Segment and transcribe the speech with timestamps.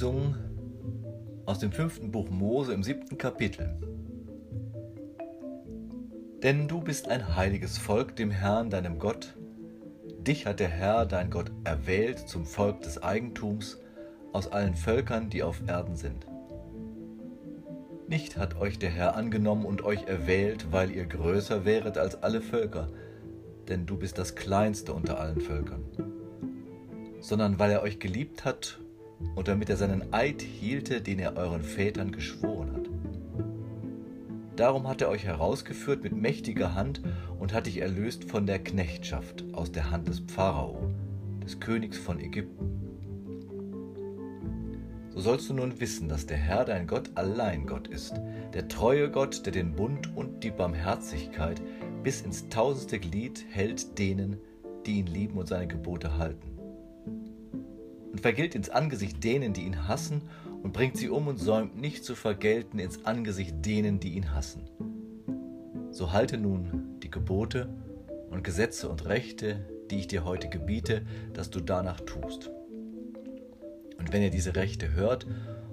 [0.00, 0.34] Lesung
[1.44, 3.76] aus dem fünften Buch Mose im siebten Kapitel.
[6.42, 9.36] Denn du bist ein heiliges Volk dem Herrn, deinem Gott.
[10.20, 13.78] Dich hat der Herr, dein Gott, erwählt zum Volk des Eigentums
[14.32, 16.26] aus allen Völkern, die auf Erden sind.
[18.08, 22.40] Nicht hat euch der Herr angenommen und euch erwählt, weil ihr größer wäret als alle
[22.40, 22.88] Völker,
[23.68, 25.84] denn du bist das kleinste unter allen Völkern,
[27.20, 28.80] sondern weil er euch geliebt hat
[29.34, 32.90] und damit er seinen Eid hielte, den er euren Vätern geschworen hat.
[34.56, 37.00] Darum hat er euch herausgeführt mit mächtiger Hand
[37.38, 40.90] und hat dich erlöst von der Knechtschaft aus der Hand des Pharao,
[41.42, 42.76] des Königs von Ägypten.
[45.14, 48.20] So sollst du nun wissen, dass der Herr dein Gott allein Gott ist,
[48.52, 51.60] der treue Gott, der den Bund und die Barmherzigkeit
[52.02, 54.36] bis ins tausendste Glied hält denen,
[54.86, 56.49] die ihn lieben und seine Gebote halten
[58.12, 60.22] und vergilt ins Angesicht denen, die ihn hassen,
[60.62, 64.62] und bringt sie um und säumt nicht zu vergelten ins Angesicht denen, die ihn hassen.
[65.90, 67.68] So halte nun die Gebote
[68.30, 72.50] und Gesetze und Rechte, die ich dir heute gebiete, dass du danach tust.
[73.98, 75.26] Und wenn ihr diese Rechte hört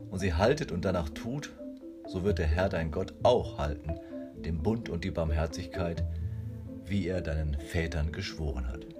[0.09, 1.53] und sie haltet und danach tut,
[2.07, 3.95] so wird der Herr dein Gott auch halten,
[4.43, 6.03] den Bund und die Barmherzigkeit,
[6.85, 8.96] wie er deinen Vätern geschworen hat.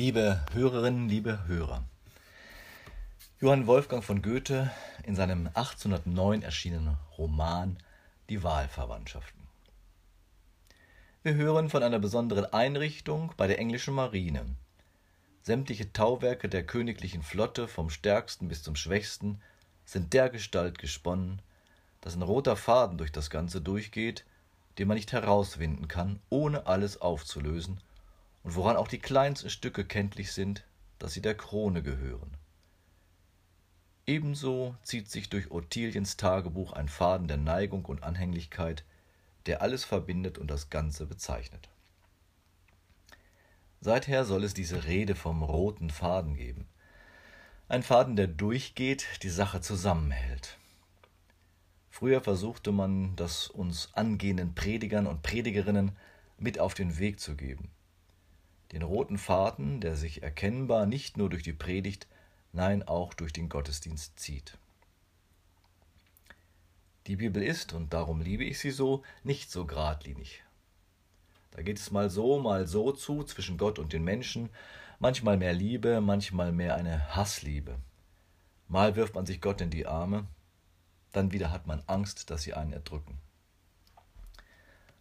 [0.00, 1.84] Liebe Hörerinnen, liebe Hörer,
[3.38, 4.70] Johann Wolfgang von Goethe
[5.04, 7.76] in seinem 1809 erschienenen Roman
[8.30, 9.42] Die Wahlverwandtschaften.
[11.22, 14.46] Wir hören von einer besonderen Einrichtung bei der englischen Marine.
[15.42, 19.42] Sämtliche Tauwerke der königlichen Flotte vom stärksten bis zum schwächsten
[19.84, 21.42] sind dergestalt gesponnen,
[22.00, 24.24] dass ein roter Faden durch das Ganze durchgeht,
[24.78, 27.82] den man nicht herauswinden kann, ohne alles aufzulösen
[28.42, 30.64] und woran auch die kleinsten Stücke kenntlich sind,
[30.98, 32.36] dass sie der Krone gehören.
[34.06, 38.84] Ebenso zieht sich durch Ottiliens Tagebuch ein Faden der Neigung und Anhänglichkeit,
[39.46, 41.68] der alles verbindet und das Ganze bezeichnet.
[43.80, 46.66] Seither soll es diese Rede vom roten Faden geben.
[47.68, 50.58] Ein Faden, der durchgeht, die Sache zusammenhält.
[51.88, 55.92] Früher versuchte man, das uns angehenden Predigern und Predigerinnen
[56.36, 57.70] mit auf den Weg zu geben
[58.72, 62.06] den roten Faden, der sich erkennbar nicht nur durch die Predigt,
[62.52, 64.58] nein auch durch den Gottesdienst zieht.
[67.06, 70.44] Die Bibel ist, und darum liebe ich sie so, nicht so geradlinig.
[71.50, 74.50] Da geht es mal so, mal so zu zwischen Gott und den Menschen,
[75.00, 77.76] manchmal mehr Liebe, manchmal mehr eine Hassliebe.
[78.68, 80.26] Mal wirft man sich Gott in die Arme,
[81.12, 83.18] dann wieder hat man Angst, dass sie einen erdrücken.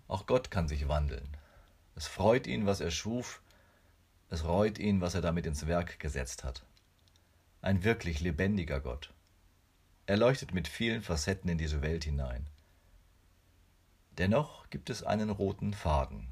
[0.08, 1.38] Auch Gott kann sich wandeln.
[1.96, 3.41] Es freut ihn, was er schuf,
[4.29, 6.63] es reut ihn, was er damit ins Werk gesetzt hat.
[7.62, 9.12] Ein wirklich lebendiger Gott.
[10.06, 12.47] Er leuchtet mit vielen Facetten in diese Welt hinein.
[14.17, 16.28] Dennoch gibt es einen roten Faden,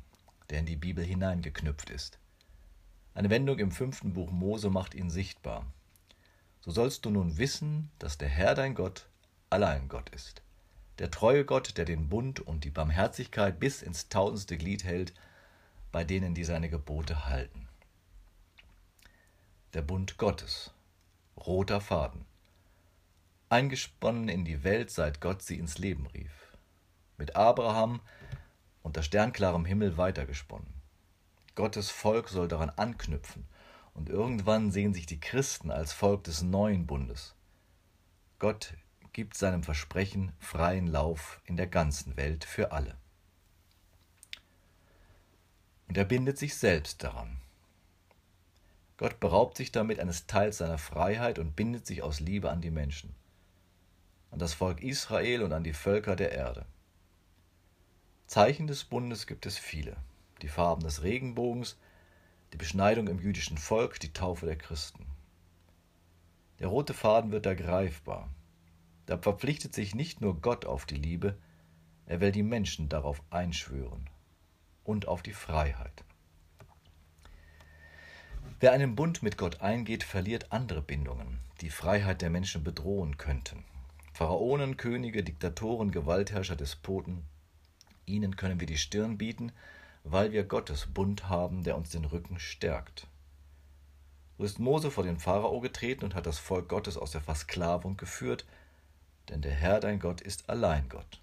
[0.50, 2.20] der in die Bibel hineingeknüpft ist.
[3.16, 5.66] Eine Wendung im fünften Buch Mose macht ihn sichtbar.
[6.62, 9.10] So sollst du nun wissen, dass der Herr dein Gott
[9.50, 10.44] allein Gott ist.
[11.00, 15.14] Der treue Gott, der den Bund und die Barmherzigkeit bis ins tausendste Glied hält,
[15.92, 17.67] bei denen die seine Gebote halten
[19.78, 20.72] der Bund Gottes,
[21.38, 22.26] roter Faden,
[23.50, 26.32] eingesponnen in die Welt, seit Gott sie ins Leben rief,
[27.20, 28.02] mit Abraham
[28.82, 30.74] unter sternklarem Himmel weitergesponnen.
[31.54, 33.46] Gottes Volk soll daran anknüpfen,
[33.94, 37.36] und irgendwann sehen sich die Christen als Volk des neuen Bundes.
[38.40, 38.74] Gott
[39.14, 42.98] gibt seinem Versprechen freien Lauf in der ganzen Welt für alle.
[45.88, 47.40] Und er bindet sich selbst daran.
[48.98, 52.72] Gott beraubt sich damit eines Teils seiner Freiheit und bindet sich aus Liebe an die
[52.72, 53.14] Menschen,
[54.32, 56.66] an das Volk Israel und an die Völker der Erde.
[58.26, 59.96] Zeichen des Bundes gibt es viele.
[60.42, 61.78] Die Farben des Regenbogens,
[62.54, 65.06] die Beschneidung im jüdischen Volk, die Taufe der Christen.
[66.60, 68.30] Der rote Faden wird da greifbar.
[69.06, 71.38] Da verpflichtet sich nicht nur Gott auf die Liebe,
[72.08, 74.10] er will die Menschen darauf einschwören
[74.84, 76.04] und auf die Freiheit.
[78.60, 83.64] Wer einen Bund mit Gott eingeht, verliert andere Bindungen, die Freiheit der Menschen bedrohen könnten.
[84.14, 87.24] Pharaonen, Könige, Diktatoren, Gewaltherrscher, Despoten,
[88.08, 89.52] ihnen können wir die Stirn bieten,
[90.04, 93.08] weil wir Gottes Bund haben, der uns den Rücken stärkt.
[94.38, 97.98] So ist Mose vor den Pharao getreten und hat das Volk Gottes aus der Versklavung
[97.98, 98.46] geführt,
[99.30, 101.22] denn der Herr dein Gott ist allein Gott.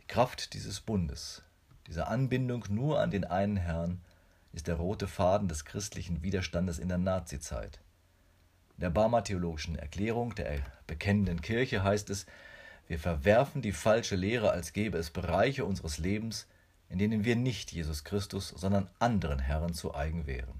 [0.00, 1.42] Die Kraft dieses Bundes
[1.86, 4.00] Diese Anbindung nur an den einen Herrn
[4.56, 7.78] ist der rote Faden des christlichen Widerstandes in der Nazizeit.
[8.76, 12.24] In der Barmer theologischen Erklärung der bekennenden Kirche heißt es,
[12.88, 16.46] wir verwerfen die falsche Lehre, als gäbe es Bereiche unseres Lebens,
[16.88, 20.54] in denen wir nicht Jesus Christus, sondern anderen Herren zu eigen wären.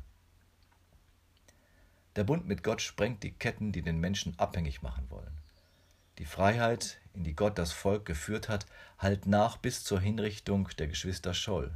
[2.17, 5.39] Der Bund mit Gott sprengt die Ketten, die den Menschen abhängig machen wollen.
[6.19, 8.67] Die Freiheit, in die Gott das Volk geführt hat,
[8.99, 11.73] hallt nach bis zur Hinrichtung der Geschwister Scholl.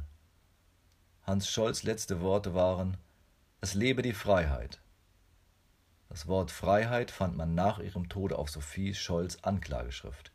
[1.23, 2.97] Hans Scholls letzte Worte waren
[3.61, 4.79] Es lebe die Freiheit.
[6.09, 10.31] Das Wort Freiheit fand man nach ihrem Tode auf Sophie Scholls Anklageschrift.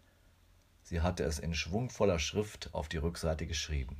[0.84, 3.96] Sie hatte es in schwungvoller Schrift auf die Rückseite geschrieben.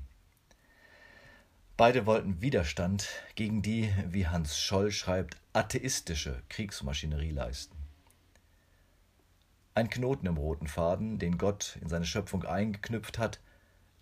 [1.77, 7.77] Beide wollten Widerstand gegen die, wie Hans Scholl schreibt, atheistische Kriegsmaschinerie leisten.
[9.75, 13.41] Ein Knoten im roten Faden, den Gott in seine Schöpfung eingeknüpft hat,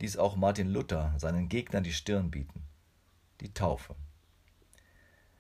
[0.01, 2.63] ließ auch Martin Luther seinen Gegnern die Stirn bieten.
[3.41, 3.95] Die Taufe.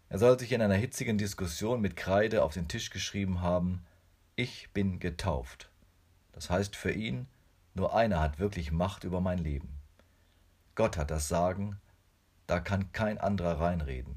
[0.08, 3.84] Er soll sich in einer hitzigen Diskussion mit Kreide auf den Tisch geschrieben haben,
[4.36, 5.70] ich bin getauft.
[6.32, 7.28] Das heißt für ihn,
[7.74, 9.80] nur einer hat wirklich Macht über mein Leben.
[10.74, 11.80] Gott hat das Sagen,
[12.46, 14.16] da kann kein anderer reinreden.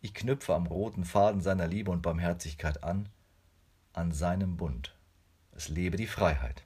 [0.00, 3.08] Ich knüpfe am roten Faden seiner Liebe und Barmherzigkeit an,
[3.92, 4.94] an seinem Bund.
[5.52, 6.62] Es lebe die Freiheit.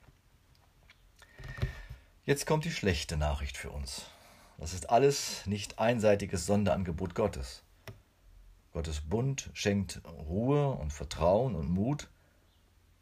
[2.25, 4.05] Jetzt kommt die schlechte Nachricht für uns.
[4.59, 7.63] Das ist alles nicht einseitiges Sonderangebot Gottes.
[8.73, 12.09] Gottes Bund schenkt Ruhe und Vertrauen und Mut,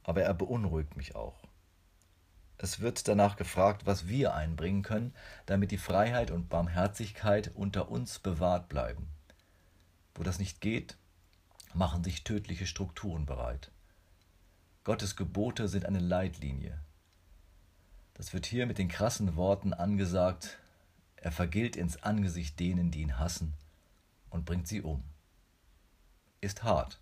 [0.04, 1.44] aber er beunruhigt mich auch.
[2.59, 5.13] Es wird danach gefragt, was wir einbringen können,
[5.48, 9.07] damit die Freiheit und Barmherzigkeit unter uns bewahrt bleiben.
[10.13, 10.95] Wo das nicht geht,
[11.74, 13.71] machen sich tödliche Strukturen bereit.
[14.83, 16.80] Gottes Gebote sind eine Leitlinie.
[18.13, 20.59] Das wird hier mit den krassen Worten angesagt,
[21.28, 23.54] er vergilt ins Angesicht denen, die ihn hassen,
[24.30, 25.04] und bringt sie um.
[26.40, 27.02] Ist hart,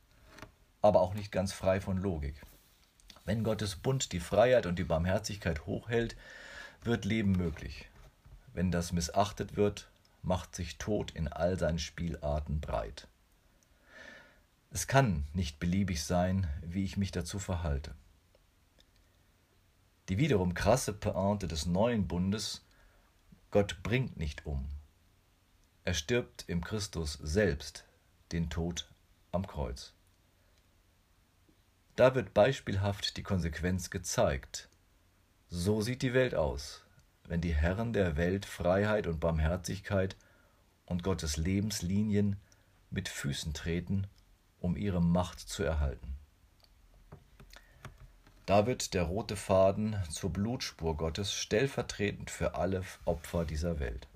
[0.82, 2.42] aber auch nicht ganz frei von Logik.
[3.26, 6.16] Wenn Gottes Bund die Freiheit und die Barmherzigkeit hochhält,
[6.82, 7.88] wird Leben möglich.
[8.52, 9.90] Wenn das missachtet wird,
[10.24, 13.08] macht sich Tod in all seinen Spielarten breit.
[14.72, 17.94] Es kann nicht beliebig sein, wie ich mich dazu verhalte.
[20.10, 22.66] Die wiederum krasse Pointe des neuen Bundes
[23.56, 24.68] Gott bringt nicht um.
[25.86, 27.86] Er stirbt im Christus selbst
[28.34, 28.92] den Tod
[29.32, 29.94] am Kreuz.
[31.96, 34.68] Da wird beispielhaft die Konsequenz gezeigt.
[35.48, 36.84] So sieht die Welt aus,
[37.24, 40.18] wenn die Herren der Welt Freiheit und Barmherzigkeit
[40.86, 42.36] und Gottes Lebenslinien
[42.90, 44.06] mit Füßen treten,
[44.60, 46.18] um ihre Macht zu erhalten.
[48.46, 54.08] Da wird der rote Faden zur Blutspur Gottes stellvertretend für alle Opfer dieser Welt.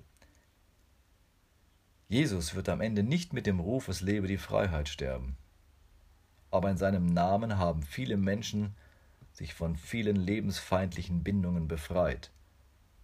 [2.08, 5.36] Jesus wird am Ende nicht mit dem Ruf, es lebe die Freiheit sterben
[6.50, 8.74] aber in seinem Namen haben viele Menschen
[9.32, 12.30] sich von vielen lebensfeindlichen Bindungen befreit.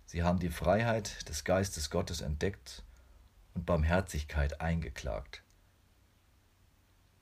[0.05, 2.84] Sie haben die Freiheit des Geistes Gottes entdeckt
[3.55, 5.43] und Barmherzigkeit eingeklagt.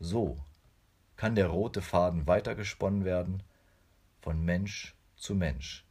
[0.00, 0.38] So
[1.16, 3.42] kann der rote Faden weitergesponnen werden
[4.24, 5.84] von Mensch zu Mensch,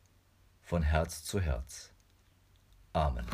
[0.64, 1.92] von Herz zu Herz.
[2.92, 3.28] Amen.